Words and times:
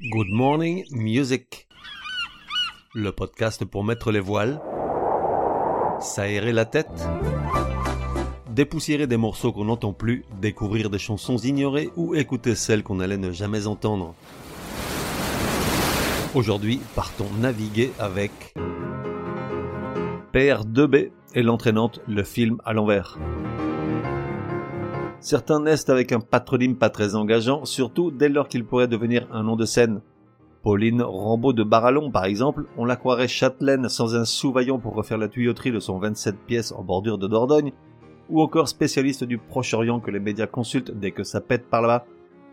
Good 0.00 0.28
Morning 0.30 0.84
Music. 0.92 1.66
Le 2.94 3.10
podcast 3.10 3.64
pour 3.64 3.82
mettre 3.82 4.12
les 4.12 4.20
voiles, 4.20 4.60
s'aérer 6.00 6.52
la 6.52 6.64
tête, 6.64 7.08
dépoussiérer 8.48 9.08
des 9.08 9.16
morceaux 9.16 9.52
qu'on 9.52 9.64
n'entend 9.64 9.92
plus, 9.92 10.24
découvrir 10.40 10.88
des 10.88 11.00
chansons 11.00 11.36
ignorées 11.38 11.90
ou 11.96 12.14
écouter 12.14 12.54
celles 12.54 12.84
qu'on 12.84 13.00
allait 13.00 13.16
ne 13.16 13.32
jamais 13.32 13.66
entendre. 13.66 14.14
Aujourd'hui, 16.32 16.80
partons 16.94 17.30
naviguer 17.40 17.90
avec 17.98 18.54
PR2B 20.32 21.10
et 21.34 21.42
l'entraînante 21.42 22.00
Le 22.06 22.22
film 22.22 22.58
à 22.64 22.72
l'envers. 22.72 23.18
Certains 25.20 25.60
naissent 25.60 25.88
avec 25.88 26.12
un 26.12 26.20
patronyme 26.20 26.76
pas 26.76 26.90
très 26.90 27.16
engageant, 27.16 27.64
surtout 27.64 28.10
dès 28.10 28.28
lors 28.28 28.48
qu'il 28.48 28.64
pourrait 28.64 28.86
devenir 28.86 29.26
un 29.32 29.42
nom 29.42 29.56
de 29.56 29.64
scène. 29.64 30.00
Pauline 30.62 31.02
Rambaud 31.02 31.52
de 31.52 31.64
Barallon, 31.64 32.10
par 32.10 32.24
exemple, 32.24 32.66
on 32.76 32.84
la 32.84 32.96
croirait 32.96 33.26
châtelaine 33.26 33.88
sans 33.88 34.14
un 34.14 34.24
sous-vaillant 34.24 34.78
pour 34.78 34.94
refaire 34.94 35.18
la 35.18 35.28
tuyauterie 35.28 35.72
de 35.72 35.80
son 35.80 35.98
27 35.98 36.36
pièces 36.46 36.72
en 36.72 36.82
bordure 36.82 37.18
de 37.18 37.26
Dordogne, 37.26 37.72
ou 38.28 38.42
encore 38.42 38.68
spécialiste 38.68 39.24
du 39.24 39.38
Proche-Orient 39.38 40.00
que 40.00 40.10
les 40.10 40.20
médias 40.20 40.46
consultent 40.46 40.92
dès 40.92 41.10
que 41.10 41.24
ça 41.24 41.40
pète 41.40 41.68
par 41.68 41.82
là-bas, 41.82 42.04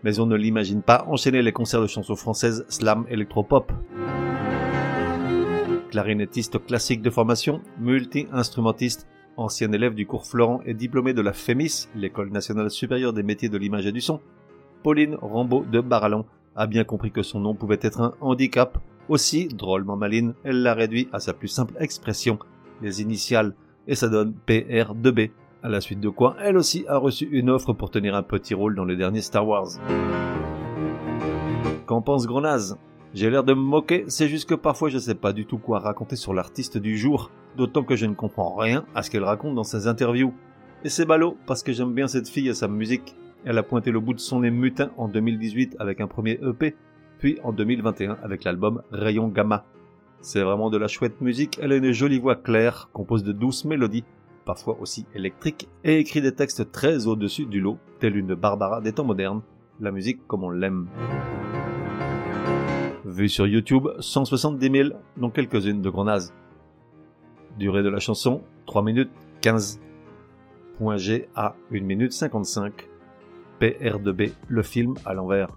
mais 0.04 0.20
on 0.20 0.26
ne 0.26 0.36
l'imagine 0.36 0.82
pas 0.82 1.06
enchaîner 1.08 1.42
les 1.42 1.52
concerts 1.52 1.82
de 1.82 1.88
chansons 1.88 2.16
françaises 2.16 2.66
slam 2.70 3.06
électropop. 3.10 3.72
Clarinettiste 5.92 6.66
classique 6.66 7.02
de 7.02 7.10
formation, 7.10 7.62
multi-instrumentiste, 7.80 9.08
ancien 9.38 9.72
élève 9.72 9.96
du 9.96 10.06
cours 10.06 10.26
Florent 10.26 10.62
et 10.66 10.74
diplômé 10.74 11.14
de 11.14 11.22
la 11.22 11.34
FEMIS, 11.34 11.88
l'École 11.96 12.32
nationale 12.32 12.70
supérieure 12.70 13.14
des 13.14 13.24
métiers 13.24 13.50
de 13.50 13.58
l'image 13.58 13.86
et 13.86 13.92
du 13.92 14.02
son, 14.02 14.20
Pauline 14.84 15.16
Rambaud 15.16 15.66
de 15.72 15.82
Barallon 15.82 16.26
a 16.56 16.68
bien 16.68 16.84
compris 16.84 17.12
que 17.12 17.24
son 17.24 17.40
nom 17.40 17.54
pouvait 17.54 17.80
être 17.82 18.02
un 18.02 18.14
handicap. 18.22 18.78
Aussi, 19.10 19.48
drôlement 19.48 19.98
maline, 19.98 20.34
elle 20.44 20.62
l'a 20.62 20.74
réduit 20.74 21.10
à 21.12 21.20
sa 21.20 21.34
plus 21.34 21.48
simple 21.48 21.76
expression, 21.80 22.40
les 22.82 23.02
initiales, 23.02 23.56
et 23.88 23.96
ça 23.96 24.10
donne 24.10 24.34
PR2B, 24.48 25.32
à 25.64 25.70
la 25.70 25.82
suite 25.82 26.00
de 26.00 26.10
quoi 26.10 26.36
elle 26.40 26.58
aussi 26.58 26.86
a 26.88 26.98
reçu 26.98 27.28
une 27.32 27.50
offre 27.50 27.74
pour 27.74 27.92
tenir 27.92 28.16
un 28.16 28.24
petit 28.24 28.54
rôle 28.54 28.76
dans 28.76 28.86
le 28.86 28.96
dernier 28.96 29.22
Star 29.22 29.48
Wars. 29.48 29.70
Qu'en 31.86 32.02
pense 32.02 32.26
Grenaz? 32.26 32.78
J'ai 33.16 33.30
l'air 33.30 33.46
de 33.46 33.54
me 33.54 33.62
moquer, 33.62 34.04
c'est 34.10 34.28
juste 34.28 34.50
que 34.50 34.56
parfois 34.56 34.90
je 34.90 34.98
sais 34.98 35.16
pas 35.16 35.32
du 35.32 35.46
tout 35.46 35.58
quoi 35.58 35.80
raconter 35.80 36.18
sur 36.18 36.34
l'artiste 36.34 36.78
du 36.78 36.98
jour, 36.98 37.32
d'autant 37.56 37.84
que 37.84 37.96
je 37.96 38.06
ne 38.06 38.14
comprends 38.14 38.58
rien 38.58 38.84
à 38.94 39.04
ce 39.04 39.10
qu'elle 39.10 39.24
raconte 39.24 39.56
dans 39.56 39.64
ses 39.64 39.88
interviews. 39.88 40.34
Et 40.84 40.90
c'est 40.90 41.06
ballot, 41.06 41.38
parce 41.48 41.64
que 41.64 41.72
j'aime 41.72 41.94
bien 41.94 42.08
cette 42.08 42.28
fille 42.28 42.50
et 42.50 42.54
sa 42.54 42.68
musique. 42.68 43.16
Elle 43.46 43.58
a 43.58 43.64
pointé 43.64 43.92
le 43.92 44.02
bout 44.02 44.16
de 44.16 44.20
son 44.20 44.42
nez 44.42 44.52
mutin 44.52 44.92
en 44.98 45.08
2018 45.08 45.78
avec 45.80 46.02
un 46.02 46.08
premier 46.08 46.42
EP, 46.44 46.76
puis 47.18 47.40
en 47.46 47.54
2021 47.54 48.18
avec 48.22 48.44
l'album 48.44 48.82
Rayon 48.92 49.30
Gamma. 49.30 49.64
C'est 50.20 50.42
vraiment 50.42 50.70
de 50.70 50.78
la 50.78 50.90
chouette 50.90 51.22
musique, 51.22 51.58
elle 51.62 51.72
a 51.72 51.78
une 51.78 51.94
jolie 51.94 52.20
voix 52.20 52.36
claire, 52.36 52.90
compose 52.92 53.24
de 53.24 53.32
douces 53.32 53.64
mélodies, 53.64 54.04
parfois 54.44 54.78
aussi 54.82 55.06
électriques, 55.16 55.70
et 55.86 56.00
écrit 56.00 56.22
des 56.22 56.34
textes 56.34 56.70
très 56.74 57.08
au-dessus 57.08 57.46
du 57.46 57.62
lot, 57.62 57.78
telle 58.02 58.18
une 58.18 58.36
Barbara 58.36 58.82
des 58.82 58.92
temps 58.92 59.06
modernes, 59.06 59.42
la 59.80 59.92
musique 59.92 60.28
comme 60.28 60.44
on 60.44 60.50
l'aime. 60.50 60.90
Vue 63.06 63.30
sur 63.30 63.46
YouTube, 63.46 63.88
170 64.00 64.72
000, 64.72 64.90
dont 65.18 65.30
quelques-unes 65.30 65.80
de 65.80 65.90
Grenaz. 65.92 66.34
Durée 67.60 67.84
de 67.84 67.90
la 67.90 68.00
chanson, 68.00 68.42
3 68.66 68.82
minutes 68.82 69.12
15. 69.42 69.80
Point 70.80 70.98
G 70.98 71.30
à 71.36 71.56
1 71.72 71.82
minute 71.82 72.14
55. 72.14 72.90
PR2B, 73.62 74.32
le 74.48 74.64
film 74.64 74.96
à 75.06 75.14
l'envers. 75.14 75.56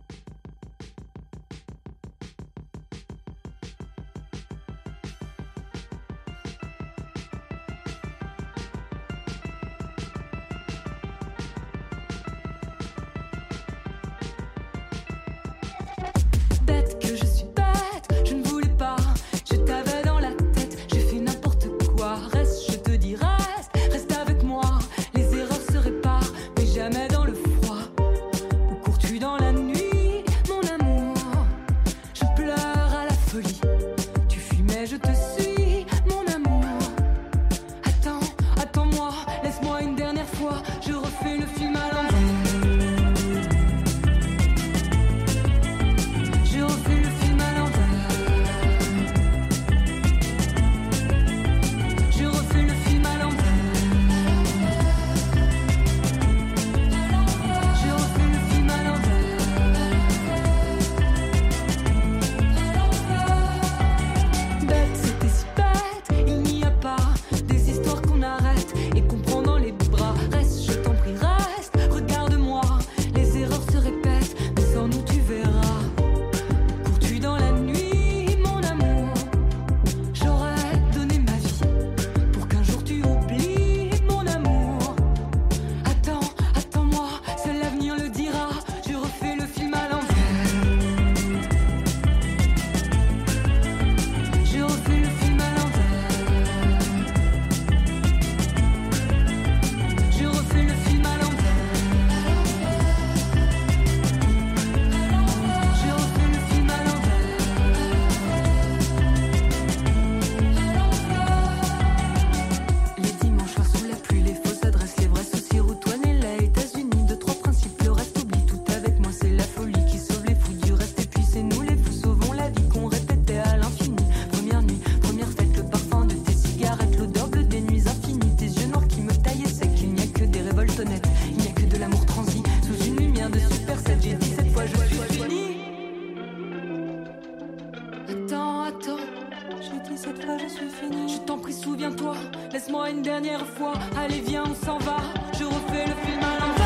Je. 139.78 141.08
Je 141.08 141.18
t'en 141.26 141.38
prie, 141.38 141.52
souviens-toi, 141.52 142.14
laisse-moi 142.52 142.90
une 142.90 143.02
dernière 143.02 143.46
fois. 143.46 143.74
Allez, 143.96 144.20
viens, 144.20 144.44
on 144.46 144.54
s'en 144.66 144.78
va. 144.78 144.96
Je 145.38 145.44
refais 145.44 145.86
le 145.86 145.94
film 146.06 146.22
à 146.22 146.40
l'envers. 146.40 146.57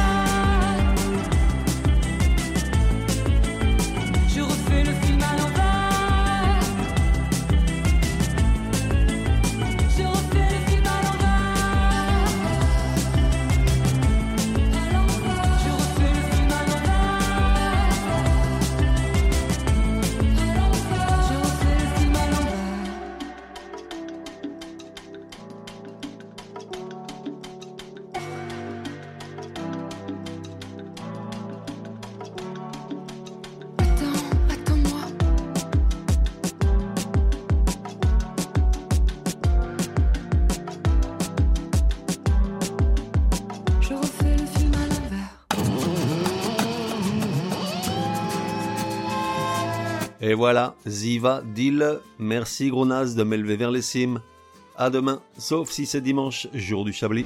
Et 50.25 50.35
voilà, 50.35 50.77
Ziva, 50.87 51.43
deal. 51.45 51.99
Merci 52.21 52.71
Gronaz 52.71 53.17
de 53.17 53.25
m'élever 53.25 53.57
vers 53.57 53.73
les 53.73 53.83
cimes. 53.83 54.21
À 54.77 54.89
demain, 54.89 55.21
sauf 55.37 55.69
si 55.69 55.85
c'est 55.85 56.01
dimanche, 56.01 56.47
jour 56.55 56.85
du 56.85 56.93
Chablis. 56.93 57.25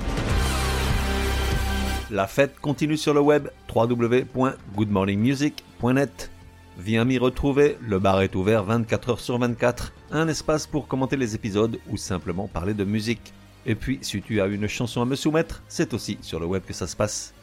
La 2.11 2.27
fête 2.27 2.59
continue 2.59 2.97
sur 2.97 3.13
le 3.13 3.21
web 3.21 3.49
www.goodmorningmusic.net. 3.75 6.31
Viens 6.79 7.05
m'y 7.05 7.19
retrouver, 7.19 7.77
le 7.87 7.99
bar 7.99 8.23
est 8.23 8.35
ouvert 8.35 8.65
24 8.65 9.11
heures 9.11 9.21
sur 9.21 9.39
24, 9.39 9.93
un 10.13 10.29
espace 10.29 10.67
pour 10.67 10.89
commenter 10.89 11.19
les 11.19 11.35
épisodes 11.35 11.79
ou 11.91 11.99
simplement 11.99 12.49
parler 12.49 12.73
de 12.73 12.85
musique. 12.85 13.35
Et 13.67 13.75
puis, 13.75 13.99
si 14.01 14.23
tu 14.23 14.41
as 14.41 14.47
une 14.47 14.69
chanson 14.69 15.03
à 15.03 15.05
me 15.05 15.17
soumettre, 15.17 15.63
c'est 15.69 15.93
aussi 15.93 16.17
sur 16.23 16.41
le 16.41 16.47
web 16.47 16.63
que 16.65 16.73
ça 16.73 16.87
se 16.87 16.97
passe. 16.97 17.35